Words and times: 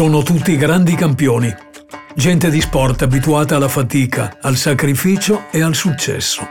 Sono 0.00 0.22
tutti 0.22 0.56
grandi 0.56 0.94
campioni, 0.94 1.54
gente 2.14 2.48
di 2.48 2.62
sport 2.62 3.02
abituata 3.02 3.56
alla 3.56 3.68
fatica, 3.68 4.38
al 4.40 4.56
sacrificio 4.56 5.44
e 5.50 5.60
al 5.60 5.74
successo. 5.74 6.48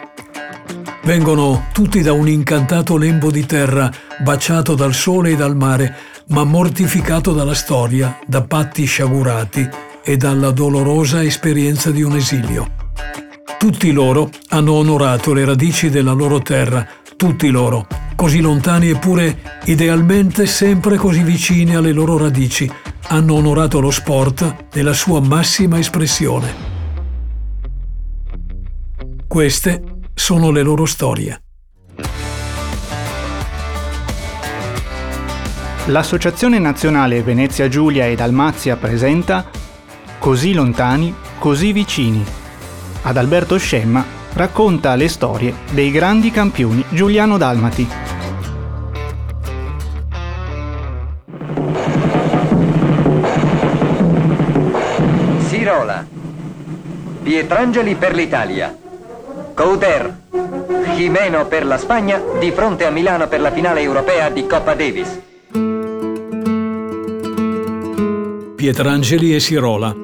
Vengono 1.01 1.65
tutti 1.73 2.03
da 2.03 2.13
un 2.13 2.27
incantato 2.29 2.95
lembo 2.95 3.31
di 3.31 3.47
terra 3.47 3.91
baciato 4.19 4.75
dal 4.75 4.93
sole 4.93 5.31
e 5.31 5.35
dal 5.35 5.55
mare, 5.55 5.95
ma 6.27 6.43
mortificato 6.43 7.33
dalla 7.33 7.55
storia, 7.55 8.19
da 8.23 8.43
patti 8.43 8.85
sciagurati 8.85 9.67
e 10.03 10.15
dalla 10.15 10.51
dolorosa 10.51 11.23
esperienza 11.23 11.89
di 11.89 12.03
un 12.03 12.17
esilio. 12.17 12.73
Tutti 13.57 13.91
loro 13.91 14.29
hanno 14.49 14.73
onorato 14.73 15.33
le 15.33 15.43
radici 15.43 15.89
della 15.89 16.13
loro 16.13 16.39
terra, 16.39 16.87
tutti 17.17 17.49
loro, 17.49 17.87
così 18.15 18.41
lontani 18.41 18.89
eppure 18.89 19.59
idealmente 19.65 20.45
sempre 20.45 20.97
così 20.97 21.23
vicini 21.23 21.75
alle 21.75 21.93
loro 21.93 22.15
radici, 22.15 22.71
hanno 23.11 23.33
onorato 23.33 23.79
lo 23.79 23.89
sport 23.89 24.67
nella 24.73 24.93
sua 24.93 25.19
massima 25.19 25.79
espressione. 25.79 26.67
Queste 29.27 30.01
sono 30.13 30.51
le 30.51 30.61
loro 30.61 30.85
storie. 30.85 31.41
L'Associazione 35.85 36.59
Nazionale 36.59 37.23
Venezia 37.23 37.67
Giulia 37.67 38.05
e 38.05 38.15
Dalmazia 38.15 38.75
presenta 38.75 39.49
Così 40.19 40.53
lontani, 40.53 41.11
così 41.39 41.73
vicini. 41.73 42.23
Ad 43.03 43.17
Alberto 43.17 43.57
Scemma 43.57 44.05
racconta 44.33 44.93
le 44.93 45.07
storie 45.07 45.55
dei 45.71 45.89
grandi 45.89 46.29
campioni 46.29 46.85
giuliano-dalmati. 46.89 48.08
Sirola, 55.79 56.05
Pietrangeli 57.23 57.95
per 57.95 58.13
l'Italia, 58.13 58.77
Couder, 59.53 60.13
Jimeno 60.95 61.47
per 61.47 61.65
la 61.65 61.77
Spagna 61.77 62.21
di 62.37 62.51
fronte 62.51 62.85
a 62.85 62.89
Milano 62.89 63.29
per 63.29 63.39
la 63.39 63.49
finale 63.49 63.79
europea 63.79 64.29
di 64.29 64.45
Coppa 64.45 64.73
Davis. 64.73 65.21
Pietrangeli 68.55 69.33
e 69.33 69.39
Sirola. 69.39 69.95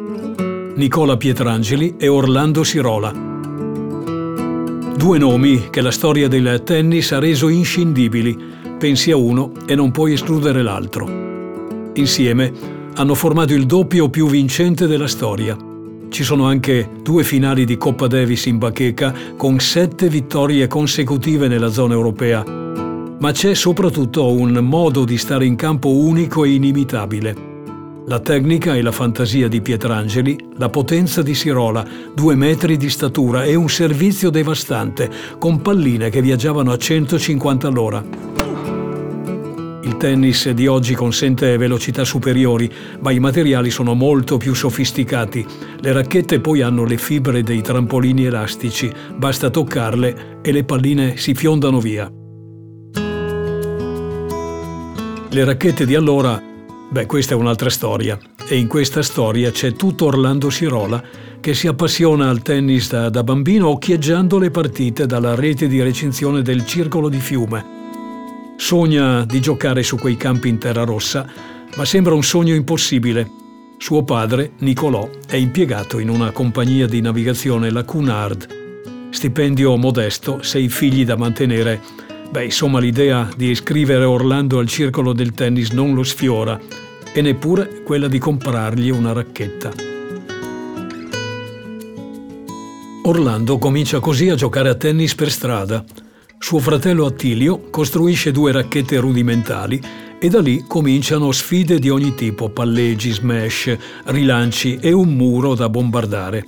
Nicola 0.75 1.17
Pietrangeli 1.17 1.95
e 1.97 2.07
Orlando 2.07 2.63
Sirola. 2.63 3.11
Due 4.95 5.17
nomi 5.17 5.69
che 5.69 5.81
la 5.81 5.91
storia 5.91 6.29
del 6.29 6.61
tennis 6.63 7.11
ha 7.11 7.19
reso 7.19 7.49
inscindibili. 7.49 8.53
Pensi 8.79 9.11
a 9.11 9.17
uno 9.17 9.51
e 9.65 9.75
non 9.75 9.91
puoi 9.91 10.13
escludere 10.13 10.61
l'altro. 10.61 11.05
Insieme 11.95 12.75
hanno 12.97 13.13
formato 13.13 13.53
il 13.53 13.65
doppio 13.65 14.09
più 14.09 14.27
vincente 14.27 14.87
della 14.87 15.07
storia. 15.07 15.57
Ci 16.07 16.23
sono 16.23 16.45
anche 16.45 16.89
due 17.03 17.23
finali 17.23 17.65
di 17.65 17.77
Coppa 17.77 18.07
Davis 18.07 18.45
in 18.45 18.57
bacheca 18.57 19.13
con 19.35 19.59
sette 19.59 20.07
vittorie 20.07 20.67
consecutive 20.67 21.49
nella 21.49 21.69
zona 21.69 21.93
europea. 21.93 22.43
Ma 23.19 23.31
c'è 23.31 23.53
soprattutto 23.53 24.31
un 24.31 24.53
modo 24.61 25.03
di 25.03 25.17
stare 25.17 25.45
in 25.45 25.57
campo 25.57 25.89
unico 25.89 26.45
e 26.45 26.51
inimitabile. 26.51 27.53
La 28.07 28.19
tecnica 28.19 28.75
e 28.75 28.81
la 28.81 28.91
fantasia 28.91 29.49
di 29.49 29.61
Pietrangeli, 29.61 30.51
la 30.57 30.69
potenza 30.69 31.21
di 31.21 31.33
Sirola, 31.33 31.85
due 32.13 32.35
metri 32.35 32.77
di 32.77 32.89
statura 32.89 33.43
e 33.43 33.55
un 33.55 33.67
servizio 33.67 34.29
devastante, 34.29 35.09
con 35.37 35.61
palline 35.61 36.09
che 36.09 36.21
viaggiavano 36.21 36.71
a 36.71 36.77
150 36.77 37.67
all'ora. 37.67 38.44
Tennis 40.05 40.51
di 40.51 40.67
oggi 40.67 40.93
consente 40.93 41.57
velocità 41.57 42.03
superiori, 42.03 42.71
ma 42.99 43.09
i 43.09 43.17
materiali 43.17 43.71
sono 43.71 43.95
molto 43.95 44.37
più 44.37 44.53
sofisticati. 44.53 45.43
Le 45.79 45.91
racchette 45.93 46.39
poi 46.39 46.61
hanno 46.61 46.85
le 46.85 46.99
fibre 46.99 47.41
dei 47.41 47.63
trampolini 47.63 48.25
elastici, 48.25 48.87
basta 49.15 49.49
toccarle 49.49 50.41
e 50.43 50.51
le 50.51 50.63
palline 50.63 51.17
si 51.17 51.33
fiondano 51.33 51.79
via. 51.79 52.07
Le 55.27 55.43
racchette 55.43 55.87
di 55.87 55.95
allora 55.95 56.39
Beh, 56.87 57.07
questa 57.07 57.33
è 57.33 57.37
un'altra 57.37 57.71
storia 57.71 58.15
e 58.47 58.57
in 58.57 58.67
questa 58.67 59.01
storia 59.01 59.49
c'è 59.49 59.73
tutto 59.73 60.05
Orlando 60.05 60.51
Sirola 60.51 61.03
che 61.39 61.55
si 61.55 61.65
appassiona 61.65 62.29
al 62.29 62.43
tennis 62.43 62.91
da, 62.91 63.09
da 63.09 63.23
bambino 63.23 63.69
occhieggiando 63.69 64.37
le 64.37 64.51
partite 64.51 65.07
dalla 65.07 65.33
rete 65.33 65.67
di 65.67 65.81
recinzione 65.81 66.43
del 66.43 66.63
Circolo 66.63 67.09
di 67.09 67.19
Fiume. 67.19 67.84
Sogna 68.57 69.25
di 69.25 69.41
giocare 69.41 69.83
su 69.83 69.97
quei 69.97 70.17
campi 70.17 70.47
in 70.47 70.57
terra 70.57 70.83
rossa, 70.83 71.27
ma 71.75 71.85
sembra 71.85 72.13
un 72.13 72.23
sogno 72.23 72.53
impossibile. 72.55 73.29
Suo 73.77 74.03
padre, 74.03 74.53
Nicolò, 74.59 75.09
è 75.27 75.35
impiegato 75.35 75.99
in 75.99 76.09
una 76.09 76.31
compagnia 76.31 76.87
di 76.87 77.01
navigazione, 77.01 77.69
la 77.69 77.83
Cunard. 77.83 78.47
Stipendio 79.09 79.75
modesto, 79.75 80.41
sei 80.41 80.69
figli 80.69 81.05
da 81.05 81.17
mantenere. 81.17 81.81
Beh, 82.31 82.45
insomma, 82.45 82.79
l'idea 82.79 83.29
di 83.35 83.49
iscrivere 83.49 84.05
Orlando 84.05 84.59
al 84.59 84.67
circolo 84.67 85.13
del 85.13 85.33
tennis 85.33 85.71
non 85.71 85.93
lo 85.93 86.03
sfiora 86.03 86.59
e 87.13 87.21
neppure 87.21 87.81
quella 87.83 88.07
di 88.07 88.17
comprargli 88.17 88.89
una 88.89 89.13
racchetta. 89.13 89.71
Orlando 93.03 93.57
comincia 93.57 93.99
così 93.99 94.29
a 94.29 94.35
giocare 94.35 94.69
a 94.69 94.75
tennis 94.75 95.13
per 95.13 95.29
strada. 95.29 95.83
Suo 96.37 96.59
fratello 96.59 97.05
Attilio 97.05 97.69
costruisce 97.71 98.31
due 98.31 98.51
racchette 98.51 98.97
rudimentali 98.99 99.81
e 100.19 100.29
da 100.29 100.41
lì 100.41 100.63
cominciano 100.67 101.31
sfide 101.31 101.79
di 101.79 101.89
ogni 101.89 102.13
tipo, 102.13 102.49
palleggi, 102.49 103.11
smash, 103.11 103.75
rilanci 104.05 104.77
e 104.79 104.91
un 104.91 105.15
muro 105.15 105.55
da 105.55 105.69
bombardare. 105.69 106.45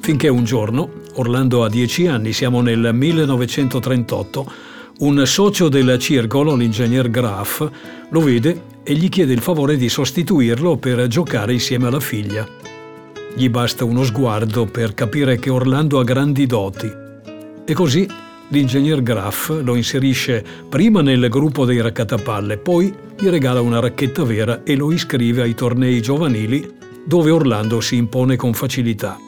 Finché 0.00 0.28
un 0.28 0.44
giorno, 0.44 0.90
Orlando 1.14 1.64
ha 1.64 1.68
dieci 1.68 2.06
anni, 2.06 2.32
siamo 2.32 2.60
nel 2.60 2.90
1938, 2.92 4.52
un 4.98 5.24
socio 5.26 5.68
del 5.68 5.98
circolo, 5.98 6.54
l'ingegner 6.54 7.08
Graf, 7.08 7.70
lo 8.10 8.20
vede 8.20 8.62
e 8.82 8.94
gli 8.94 9.08
chiede 9.08 9.32
il 9.32 9.40
favore 9.40 9.76
di 9.76 9.88
sostituirlo 9.88 10.76
per 10.76 11.06
giocare 11.06 11.54
insieme 11.54 11.86
alla 11.86 12.00
figlia. 12.00 12.46
Gli 13.34 13.48
basta 13.48 13.84
uno 13.84 14.04
sguardo 14.04 14.66
per 14.66 14.92
capire 14.92 15.38
che 15.38 15.48
Orlando 15.48 15.98
ha 15.98 16.04
grandi 16.04 16.46
doti. 16.46 16.90
E 17.64 17.72
così 17.72 18.06
l'ingegner 18.52 19.02
Graf 19.02 19.62
lo 19.62 19.74
inserisce 19.74 20.44
prima 20.68 21.00
nel 21.00 21.28
gruppo 21.30 21.64
dei 21.64 21.80
raccattapalle, 21.80 22.58
poi 22.58 22.94
gli 23.18 23.28
regala 23.28 23.62
una 23.62 23.80
racchetta 23.80 24.24
vera 24.24 24.62
e 24.62 24.76
lo 24.76 24.92
iscrive 24.92 25.40
ai 25.40 25.54
tornei 25.54 26.02
giovanili 26.02 26.70
dove 27.04 27.30
Orlando 27.30 27.80
si 27.80 27.96
impone 27.96 28.36
con 28.36 28.52
facilità. 28.52 29.18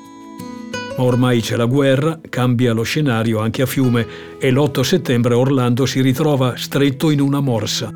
Ma 0.96 1.02
ormai 1.02 1.40
c'è 1.40 1.56
la 1.56 1.64
guerra, 1.64 2.20
cambia 2.28 2.74
lo 2.74 2.82
scenario 2.82 3.40
anche 3.40 3.62
a 3.62 3.66
Fiume 3.66 4.06
e 4.38 4.50
l'8 4.50 4.82
settembre 4.82 5.34
Orlando 5.34 5.86
si 5.86 6.02
ritrova 6.02 6.54
stretto 6.56 7.10
in 7.10 7.20
una 7.20 7.40
morsa. 7.40 7.90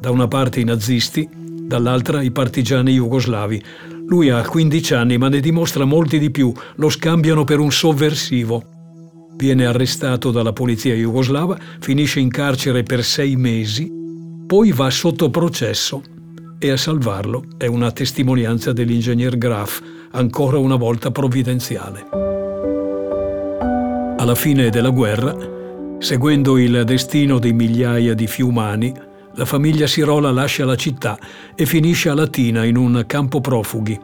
Da 0.00 0.10
una 0.10 0.26
parte 0.26 0.60
i 0.60 0.64
nazisti, 0.64 1.26
dall'altra 1.32 2.20
i 2.20 2.32
partigiani 2.32 2.92
jugoslavi. 2.92 3.62
Lui 4.06 4.28
ha 4.30 4.42
15 4.42 4.94
anni 4.94 5.18
ma 5.18 5.28
ne 5.28 5.38
dimostra 5.38 5.84
molti 5.84 6.18
di 6.18 6.30
più, 6.30 6.52
lo 6.76 6.88
scambiano 6.88 7.44
per 7.44 7.60
un 7.60 7.70
sovversivo. 7.70 8.77
Viene 9.38 9.66
arrestato 9.66 10.32
dalla 10.32 10.52
polizia 10.52 10.94
jugoslava, 10.94 11.56
finisce 11.78 12.18
in 12.18 12.28
carcere 12.28 12.82
per 12.82 13.04
sei 13.04 13.36
mesi, 13.36 13.88
poi 14.46 14.72
va 14.72 14.90
sotto 14.90 15.30
processo 15.30 16.02
e 16.58 16.70
a 16.70 16.76
salvarlo 16.76 17.44
è 17.56 17.66
una 17.66 17.92
testimonianza 17.92 18.72
dell'ingegner 18.72 19.38
Graf, 19.38 19.80
ancora 20.10 20.58
una 20.58 20.74
volta 20.74 21.12
provvidenziale. 21.12 22.06
Alla 24.16 24.34
fine 24.34 24.70
della 24.70 24.90
guerra, 24.90 25.36
seguendo 26.00 26.58
il 26.58 26.82
destino 26.84 27.38
di 27.38 27.52
migliaia 27.52 28.14
di 28.14 28.26
fiumani, 28.26 28.92
la 29.34 29.44
famiglia 29.44 29.86
Sirola 29.86 30.32
lascia 30.32 30.64
la 30.64 30.74
città 30.74 31.16
e 31.54 31.64
finisce 31.64 32.08
a 32.08 32.14
Latina 32.14 32.64
in 32.64 32.76
un 32.76 33.04
campo 33.06 33.40
profughi. 33.40 33.96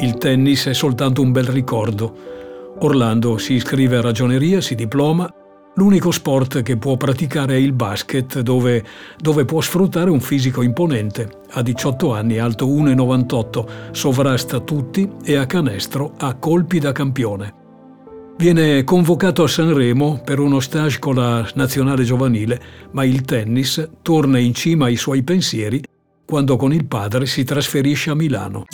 Il 0.00 0.18
tennis 0.18 0.66
è 0.66 0.74
soltanto 0.74 1.22
un 1.22 1.32
bel 1.32 1.46
ricordo. 1.46 2.36
Orlando 2.80 3.38
si 3.38 3.54
iscrive 3.54 3.96
a 3.96 4.00
ragioneria, 4.00 4.60
si 4.60 4.74
diploma. 4.76 5.28
L'unico 5.74 6.10
sport 6.10 6.62
che 6.62 6.76
può 6.76 6.96
praticare 6.96 7.54
è 7.54 7.58
il 7.58 7.72
basket, 7.72 8.40
dove, 8.40 8.84
dove 9.18 9.44
può 9.44 9.60
sfruttare 9.60 10.10
un 10.10 10.20
fisico 10.20 10.62
imponente. 10.62 11.28
A 11.52 11.62
18 11.62 12.12
anni, 12.12 12.38
alto 12.38 12.66
1,98, 12.68 13.92
sovrasta 13.92 14.60
tutti 14.60 15.10
e 15.24 15.36
a 15.36 15.46
canestro 15.46 16.14
ha 16.18 16.34
colpi 16.34 16.78
da 16.78 16.92
campione. 16.92 17.54
Viene 18.36 18.84
convocato 18.84 19.42
a 19.42 19.48
Sanremo 19.48 20.20
per 20.24 20.38
uno 20.38 20.60
stage 20.60 21.00
con 21.00 21.16
la 21.16 21.48
nazionale 21.54 22.04
giovanile, 22.04 22.60
ma 22.92 23.04
il 23.04 23.22
tennis 23.22 23.88
torna 24.02 24.38
in 24.38 24.54
cima 24.54 24.86
ai 24.86 24.96
suoi 24.96 25.24
pensieri 25.24 25.82
quando 26.24 26.56
con 26.56 26.72
il 26.72 26.86
padre 26.86 27.26
si 27.26 27.42
trasferisce 27.42 28.10
a 28.10 28.14
Milano. 28.14 28.66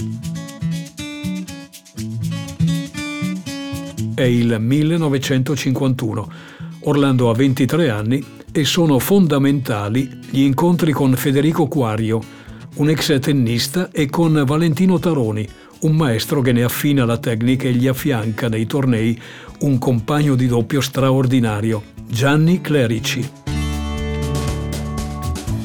È 4.14 4.22
il 4.22 4.58
1951. 4.61 6.32
Orlando 6.82 7.31
ha 7.31 7.34
23 7.34 7.90
anni 7.90 8.25
e 8.52 8.64
sono 8.64 9.00
fondamentali 9.00 10.08
gli 10.31 10.43
incontri 10.43 10.93
con 10.93 11.14
Federico 11.14 11.66
Quario, 11.66 12.22
un 12.76 12.90
ex 12.90 13.19
tennista, 13.19 13.90
e 13.90 14.08
con 14.08 14.40
Valentino 14.46 15.00
Taroni, 15.00 15.49
un 15.81 15.96
maestro 15.96 16.43
che 16.43 16.52
ne 16.52 16.62
affina 16.62 17.05
la 17.05 17.19
tecnica 17.19 17.66
e 17.66 17.72
gli 17.72 17.88
affianca 17.88 18.49
nei 18.49 18.66
tornei 18.66 19.20
un 19.61 19.78
compagno 19.78 20.37
di 20.37 20.46
doppio 20.46 20.81
straordinario, 20.81 21.82
Gianni 22.06 22.60
Clerici. 22.60 23.28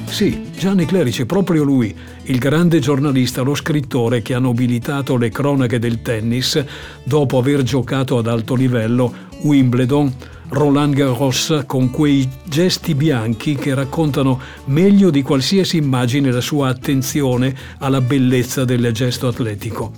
Sì, 0.05 0.49
Gianni 0.57 0.85
Clerici, 0.85 1.27
proprio 1.27 1.63
lui, 1.63 1.95
il 2.29 2.37
grande 2.37 2.79
giornalista, 2.79 3.41
lo 3.41 3.55
scrittore 3.55 4.21
che 4.21 4.35
ha 4.35 4.39
nobilitato 4.39 5.17
le 5.17 5.29
cronache 5.29 5.79
del 5.79 6.01
tennis 6.03 6.63
dopo 7.03 7.39
aver 7.39 7.63
giocato 7.63 8.19
ad 8.19 8.27
alto 8.27 8.53
livello 8.53 9.11
Wimbledon, 9.41 10.13
Roland 10.49 10.93
Garros 10.93 11.63
con 11.65 11.89
quei 11.89 12.29
gesti 12.43 12.93
bianchi 12.93 13.55
che 13.55 13.73
raccontano 13.73 14.39
meglio 14.65 15.09
di 15.09 15.23
qualsiasi 15.23 15.77
immagine 15.77 16.31
la 16.31 16.41
sua 16.41 16.69
attenzione 16.69 17.55
alla 17.79 18.01
bellezza 18.01 18.63
del 18.63 18.91
gesto 18.91 19.27
atletico. 19.27 19.91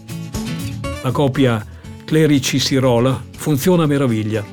La 1.04 1.12
coppia 1.12 1.66
Clerici-Sirola 2.06 3.22
funziona 3.36 3.84
a 3.84 3.88
meraviglia. 3.88 4.44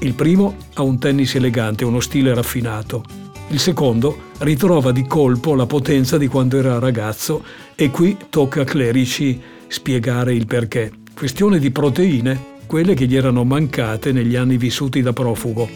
Il 0.00 0.12
primo 0.12 0.56
ha 0.74 0.82
un 0.82 0.98
tennis 0.98 1.34
elegante, 1.34 1.84
uno 1.84 2.00
stile 2.00 2.34
raffinato. 2.34 3.21
Il 3.48 3.58
secondo 3.58 4.30
ritrova 4.38 4.92
di 4.92 5.06
colpo 5.06 5.54
la 5.54 5.66
potenza 5.66 6.16
di 6.16 6.26
quando 6.26 6.58
era 6.58 6.78
ragazzo 6.78 7.44
e 7.74 7.90
qui 7.90 8.16
tocca 8.30 8.62
a 8.62 8.64
Clerici 8.64 9.40
spiegare 9.66 10.34
il 10.34 10.46
perché. 10.46 10.90
Questione 11.14 11.58
di 11.58 11.70
proteine 11.70 12.50
quelle 12.66 12.94
che 12.94 13.06
gli 13.06 13.16
erano 13.16 13.44
mancate 13.44 14.12
negli 14.12 14.34
anni 14.34 14.56
vissuti 14.56 15.02
da 15.02 15.12
profugo. 15.12 15.68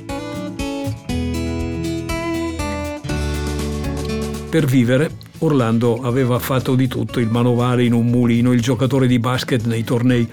Per 4.49 4.65
vivere, 4.65 5.11
Orlando 5.41 6.01
aveva 6.01 6.39
fatto 6.39 6.75
di 6.75 6.89
tutto, 6.89 7.21
il 7.21 7.29
manovale 7.29 7.85
in 7.85 7.93
un 7.93 8.07
mulino, 8.07 8.55
il 8.55 8.63
giocatore 8.63 9.07
di 9.07 9.19
basket 9.19 9.67
nei 9.67 9.85
tornei. 9.85 10.27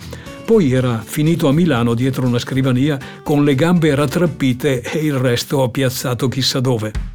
Poi 0.46 0.72
era 0.72 1.02
finito 1.06 1.50
a 1.50 1.52
Milano 1.52 1.94
dietro 1.94 2.26
una 2.26 2.40
scrivania 2.40 2.98
con 3.24 3.44
le 3.44 3.56
gambe 3.56 3.94
rattrappite 3.94 4.82
e 4.82 5.00
il 5.00 5.16
resto 5.16 5.68
piazzato 5.70 6.30
chissà 6.30 6.62
dove. 6.62 7.13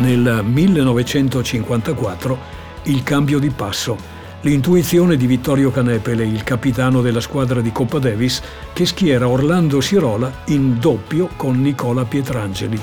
Nel 0.00 0.42
1954 0.44 2.38
il 2.84 3.02
cambio 3.02 3.38
di 3.38 3.50
passo 3.50 4.18
L'intuizione 4.42 5.18
di 5.18 5.26
Vittorio 5.26 5.70
Canepele, 5.70 6.24
il 6.24 6.42
capitano 6.44 7.02
della 7.02 7.20
squadra 7.20 7.60
di 7.60 7.72
Coppa 7.72 7.98
Davis, 7.98 8.40
che 8.72 8.86
schiera 8.86 9.28
Orlando 9.28 9.82
Sirola 9.82 10.44
in 10.46 10.78
doppio 10.78 11.28
con 11.36 11.60
Nicola 11.60 12.06
Pietrangeli. 12.06 12.80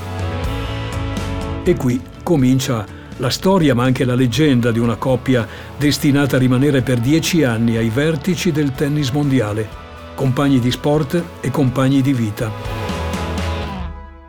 E 1.64 1.74
qui 1.74 2.00
comincia 2.22 2.86
la 3.16 3.30
storia 3.30 3.74
ma 3.74 3.82
anche 3.82 4.04
la 4.04 4.14
leggenda 4.14 4.70
di 4.70 4.78
una 4.78 4.94
coppia 4.94 5.48
destinata 5.76 6.36
a 6.36 6.38
rimanere 6.38 6.82
per 6.82 7.00
dieci 7.00 7.42
anni 7.42 7.76
ai 7.76 7.88
vertici 7.88 8.52
del 8.52 8.70
tennis 8.70 9.10
mondiale, 9.10 9.68
compagni 10.14 10.60
di 10.60 10.70
sport 10.70 11.20
e 11.40 11.50
compagni 11.50 12.00
di 12.02 12.12
vita. 12.12 12.52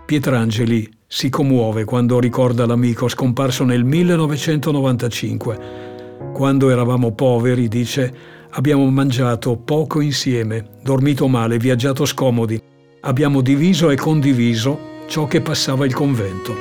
Pietrangeli 0.03 0.97
si 1.11 1.29
commuove 1.29 1.85
quando 1.85 2.19
ricorda 2.19 2.67
l'amico 2.67 3.07
scomparso 3.07 3.63
nel 3.63 3.83
1995 3.83 5.87
quando 6.31 6.69
eravamo 6.69 7.13
poveri, 7.13 7.67
dice, 7.67 8.13
abbiamo 8.51 8.87
mangiato 8.89 9.57
poco 9.57 10.01
insieme, 10.01 10.67
dormito 10.83 11.27
male, 11.27 11.57
viaggiato 11.57 12.05
scomodi. 12.05 12.61
Abbiamo 13.01 13.41
diviso 13.41 13.89
e 13.89 13.95
condiviso 13.95 14.77
ciò 15.07 15.25
che 15.25 15.41
passava 15.41 15.85
il 15.85 15.93
convento. 15.93 16.55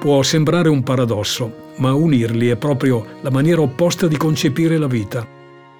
Può 0.00 0.22
sembrare 0.22 0.68
un 0.68 0.82
paradosso, 0.82 1.68
ma 1.76 1.94
unirli 1.94 2.48
è 2.48 2.56
proprio 2.56 3.06
la 3.20 3.30
maniera 3.30 3.60
opposta 3.60 4.08
di 4.08 4.16
concepire 4.16 4.76
la 4.76 4.88
vita. 4.88 5.26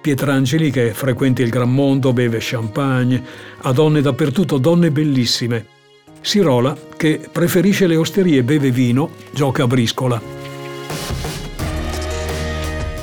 Pietrangeli, 0.01 0.71
che 0.71 0.93
frequenta 0.93 1.41
il 1.41 1.49
gran 1.49 1.73
mondo, 1.73 2.13
beve 2.13 2.37
champagne, 2.39 3.21
ha 3.61 3.71
donne 3.73 4.01
dappertutto, 4.01 4.57
donne 4.57 4.89
bellissime. 4.89 5.79
Sirola, 6.21 6.77
che 6.95 7.19
preferisce 7.31 7.87
le 7.87 7.95
osterie 7.95 8.43
beve 8.43 8.71
vino, 8.71 9.09
gioca 9.31 9.63
a 9.63 9.67
briscola. 9.67 10.21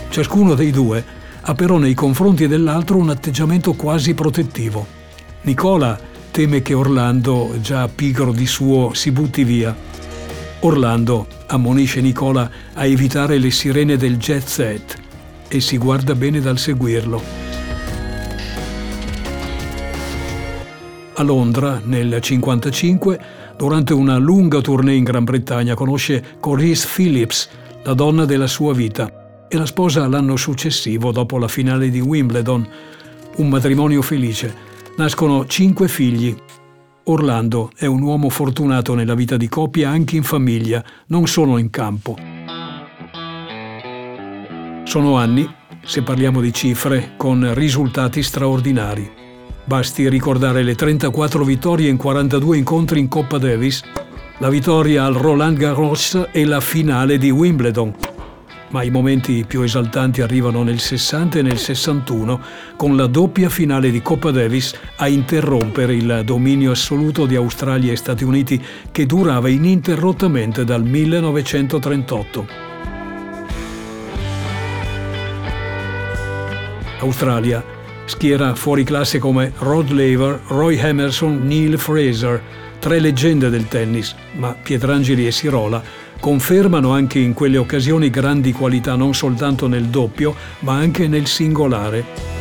Ciascuno 0.08 0.54
dei 0.54 0.70
due 0.70 1.04
ha 1.40 1.54
però 1.54 1.78
nei 1.78 1.94
confronti 1.94 2.46
dell'altro 2.46 2.96
un 2.96 3.10
atteggiamento 3.10 3.72
quasi 3.72 4.14
protettivo. 4.14 4.86
Nicola 5.42 5.98
teme 6.30 6.62
che 6.62 6.74
Orlando, 6.74 7.54
già 7.60 7.88
pigro 7.88 8.32
di 8.32 8.46
suo, 8.46 8.94
si 8.94 9.10
butti 9.10 9.42
via. 9.42 9.76
Orlando 10.60 11.26
ammonisce 11.46 12.00
Nicola 12.00 12.50
a 12.74 12.84
evitare 12.84 13.38
le 13.38 13.50
sirene 13.50 13.96
del 13.96 14.18
jet 14.18 14.46
set 14.46 14.96
e 15.48 15.60
si 15.60 15.76
guarda 15.78 16.14
bene 16.14 16.40
dal 16.40 16.58
seguirlo. 16.58 17.47
A 21.18 21.24
Londra, 21.24 21.80
nel 21.84 22.06
1955, 22.06 23.20
durante 23.56 23.92
una 23.92 24.18
lunga 24.18 24.60
tournée 24.60 24.94
in 24.94 25.02
Gran 25.02 25.24
Bretagna, 25.24 25.74
conosce 25.74 26.36
Corinne 26.38 26.76
Phillips, 26.76 27.48
la 27.82 27.92
donna 27.92 28.24
della 28.24 28.46
sua 28.46 28.72
vita 28.72 29.46
e 29.48 29.56
la 29.56 29.66
sposa 29.66 30.06
l'anno 30.06 30.36
successivo 30.36 31.10
dopo 31.10 31.36
la 31.38 31.48
finale 31.48 31.90
di 31.90 31.98
Wimbledon. 31.98 32.68
Un 33.38 33.48
matrimonio 33.48 34.00
felice. 34.00 34.54
Nascono 34.96 35.44
cinque 35.46 35.88
figli. 35.88 36.36
Orlando 37.06 37.72
è 37.74 37.86
un 37.86 38.02
uomo 38.02 38.28
fortunato 38.28 38.94
nella 38.94 39.16
vita 39.16 39.36
di 39.36 39.48
coppia 39.48 39.90
anche 39.90 40.14
in 40.14 40.22
famiglia, 40.22 40.84
non 41.06 41.26
solo 41.26 41.58
in 41.58 41.70
campo. 41.70 42.16
Sono 44.84 45.16
anni, 45.16 45.52
se 45.82 46.00
parliamo 46.02 46.40
di 46.40 46.52
cifre, 46.52 47.14
con 47.16 47.54
risultati 47.54 48.22
straordinari. 48.22 49.17
Basti 49.68 50.08
ricordare 50.08 50.62
le 50.62 50.74
34 50.74 51.44
vittorie 51.44 51.90
in 51.90 51.98
42 51.98 52.56
incontri 52.56 53.00
in 53.00 53.08
Coppa 53.08 53.36
Davis, 53.36 53.82
la 54.38 54.48
vittoria 54.48 55.04
al 55.04 55.12
Roland 55.12 55.58
Garros 55.58 56.28
e 56.32 56.46
la 56.46 56.62
finale 56.62 57.18
di 57.18 57.28
Wimbledon 57.28 57.94
ma 58.70 58.82
i 58.82 58.90
momenti 58.90 59.44
più 59.46 59.60
esaltanti 59.60 60.22
arrivano 60.22 60.62
nel 60.62 60.78
60 60.78 61.38
e 61.38 61.42
nel 61.42 61.58
61 61.58 62.40
con 62.76 62.96
la 62.96 63.06
doppia 63.06 63.50
finale 63.50 63.90
di 63.90 64.00
Coppa 64.00 64.30
Davis 64.30 64.74
a 64.96 65.08
interrompere 65.08 65.94
il 65.94 66.22
dominio 66.24 66.70
assoluto 66.70 67.26
di 67.26 67.36
Australia 67.36 67.92
e 67.92 67.96
Stati 67.96 68.24
Uniti 68.24 68.62
che 68.90 69.04
durava 69.04 69.48
ininterrottamente 69.48 70.64
dal 70.64 70.82
1938. 70.82 72.46
Australia 77.00 77.76
schiera 78.08 78.54
fuori 78.54 78.84
classe 78.84 79.18
come 79.18 79.52
Rod 79.58 79.90
Laver, 79.90 80.40
Roy 80.48 80.78
Emerson, 80.78 81.40
Neil 81.44 81.78
Fraser, 81.78 82.42
tre 82.78 82.98
leggende 82.98 83.50
del 83.50 83.68
tennis, 83.68 84.14
ma 84.36 84.56
Pietrangeli 84.60 85.26
e 85.26 85.30
Sirola 85.30 85.82
confermano 86.18 86.90
anche 86.90 87.18
in 87.18 87.34
quelle 87.34 87.58
occasioni 87.58 88.10
grandi 88.10 88.52
qualità 88.52 88.96
non 88.96 89.14
soltanto 89.14 89.68
nel 89.68 89.84
doppio, 89.84 90.34
ma 90.60 90.74
anche 90.74 91.06
nel 91.06 91.26
singolare. 91.26 92.36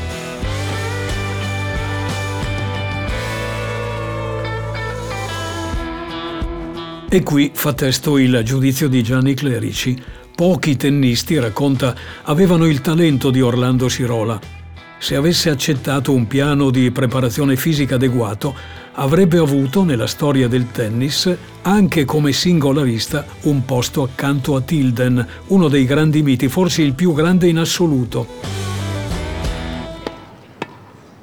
E 7.10 7.24
qui 7.24 7.52
fa 7.54 7.74
testo 7.74 8.18
il 8.18 8.42
giudizio 8.44 8.88
di 8.88 9.04
Gianni 9.04 9.34
Clerici. 9.34 9.98
Pochi 10.36 10.76
tennisti, 10.76 11.40
racconta, 11.40 11.96
avevano 12.24 12.66
il 12.66 12.82
talento 12.82 13.32
di 13.32 13.42
Orlando 13.42 13.90
Sirola. 13.90 14.57
Se 15.00 15.16
avesse 15.16 15.50
accettato 15.50 16.12
un 16.12 16.26
piano 16.26 16.72
di 16.72 16.90
preparazione 16.92 17.56
fisica 17.56 17.96
adeguato, 17.96 18.56
avrebbe 18.94 19.38
avuto 19.38 19.84
nella 19.84 20.08
storia 20.08 20.48
del 20.48 20.72
tennis, 20.72 21.34
anche 21.62 22.04
come 22.04 22.32
singolarista, 22.32 23.26
un 23.44 23.64
posto 23.64 24.02
accanto 24.02 24.56
a 24.56 24.62
Tilden, 24.62 25.26
uno 25.48 25.68
dei 25.68 25.86
grandi 25.86 26.24
miti, 26.24 26.48
forse 26.48 26.82
il 26.82 26.94
più 26.94 27.14
grande 27.14 27.48
in 27.48 27.60
assoluto. 27.60 28.28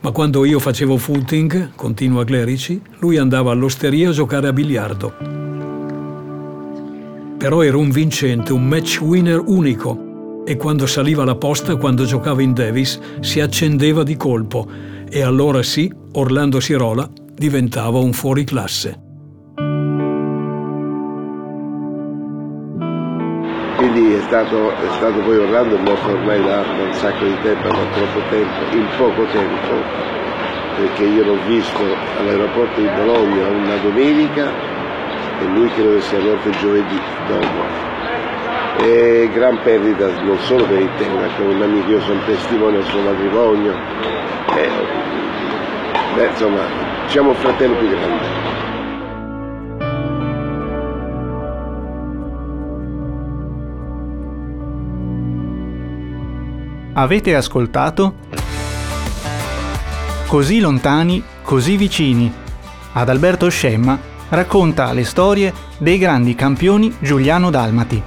Ma 0.00 0.11
quando 0.12 0.45
io 0.45 0.61
facevo 0.61 0.97
footing, 0.97 1.71
continua 1.75 2.25
Clerici, 2.25 2.81
lui 2.99 3.16
andava 3.16 3.50
all'osteria 3.50 4.11
a 4.11 4.12
giocare 4.12 4.49
a 4.49 4.52
biliardo. 4.52 5.14
Però 7.38 7.62
era 7.62 7.76
un 7.76 7.90
vincente, 7.90 8.52
un 8.52 8.66
match 8.66 9.00
winner 9.00 9.43
unico 9.45 10.04
e 10.45 10.57
quando 10.57 10.87
saliva 10.87 11.25
la 11.25 11.37
posta, 11.37 11.77
quando 11.77 12.05
giocava 12.05 12.43
in 12.43 12.53
Davis, 12.53 13.01
si 13.21 13.41
accendeva 13.41 14.03
di 14.03 14.17
colpo 14.17 14.67
e 15.09 15.23
allora 15.23 15.63
sì, 15.63 15.91
Orlando 16.13 16.61
Sirola 16.61 17.09
diventava 17.35 17.99
un 17.99 18.13
fuoriclasse. 18.13 19.01
Quindi 23.77 24.15
è 24.15 24.21
stato, 24.23 24.71
è 24.71 24.89
stato 24.97 25.21
poi 25.21 25.37
Orlando 25.37 25.77
morto 25.79 26.11
ormai 26.11 26.43
da, 26.43 26.61
un 26.61 26.93
sacco 26.93 27.25
di 27.25 27.37
tempo, 27.43 27.69
da 27.69 27.85
troppo 27.93 28.21
tempo, 28.31 28.77
in 28.77 28.87
poco 28.97 29.25
tempo, 29.33 29.83
perché 30.77 31.05
io 31.05 31.25
l'ho 31.25 31.39
visto 31.47 31.83
all'aeroporto 32.19 32.81
di 32.81 32.89
Bologna 32.89 33.49
una 33.49 33.77
domenica 33.77 34.53
e 35.41 35.45
lui 35.47 35.69
credo 35.71 35.95
che 35.95 36.03
sia 36.03 36.21
morto 36.21 36.51
giovedì 36.51 37.01
dopo. 37.29 37.94
E 38.78 39.31
gran 39.33 39.61
perdita 39.62 40.07
non 40.23 40.38
solo 40.40 40.64
per 40.66 40.81
il 40.81 40.90
tema, 40.99 41.26
che 41.37 41.43
un 41.43 41.62
amico, 41.62 41.90
io 41.90 42.00
sono 42.00 42.21
testimone 42.25 42.78
al 42.78 42.85
suo 42.85 43.00
matrimonio, 43.00 43.73
e, 44.57 44.69
beh, 46.16 46.26
insomma, 46.26 46.61
siamo 47.07 47.31
il 47.31 47.37
fratello 47.37 47.76
più 47.76 47.88
grande. 47.88 48.52
Avete 56.97 57.35
ascoltato? 57.35 58.14
Così 60.28 60.61
lontani, 60.61 61.23
così 61.43 61.76
vicini. 61.76 62.33
Adalberto 62.93 63.49
Scemma 63.49 63.99
racconta 64.28 64.93
le 64.93 65.04
storie 65.04 65.52
dei 65.78 65.99
grandi 65.99 66.37
campioni 66.37 66.95
Giuliano-Dalmati. 67.00 68.02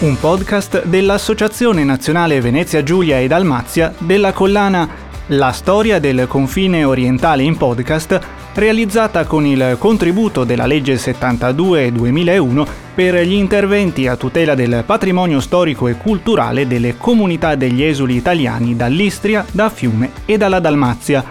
Un 0.00 0.18
podcast 0.18 0.84
dell'Associazione 0.86 1.84
Nazionale 1.84 2.40
Venezia 2.40 2.82
Giulia 2.82 3.20
e 3.20 3.28
Dalmazia 3.28 3.94
della 3.98 4.32
collana 4.32 4.88
La 5.28 5.52
storia 5.52 6.00
del 6.00 6.26
confine 6.26 6.84
orientale 6.84 7.44
in 7.44 7.56
podcast 7.56 8.20
realizzata 8.54 9.24
con 9.24 9.46
il 9.46 9.76
contributo 9.78 10.42
della 10.42 10.66
legge 10.66 10.96
72-2001 10.96 12.66
per 12.92 13.14
gli 13.24 13.34
interventi 13.34 14.08
a 14.08 14.16
tutela 14.16 14.56
del 14.56 14.82
patrimonio 14.84 15.40
storico 15.40 15.86
e 15.86 15.94
culturale 15.94 16.66
delle 16.66 16.96
comunità 16.98 17.54
degli 17.54 17.82
esuli 17.82 18.16
italiani 18.16 18.74
dall'Istria, 18.74 19.46
da 19.52 19.70
Fiume 19.70 20.10
e 20.26 20.36
dalla 20.36 20.58
Dalmazia. 20.58 21.24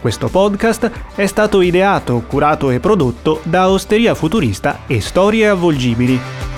Questo 0.00 0.28
podcast 0.28 0.90
è 1.14 1.26
stato 1.26 1.60
ideato, 1.60 2.24
curato 2.26 2.70
e 2.70 2.80
prodotto 2.80 3.40
da 3.42 3.68
Osteria 3.68 4.14
Futurista 4.14 4.80
e 4.86 5.02
Storie 5.02 5.48
Avvolgibili. 5.48 6.49